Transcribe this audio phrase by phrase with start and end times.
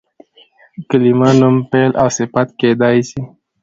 [0.89, 3.21] کلیمه نوم، فعل او صفت کېدای سي.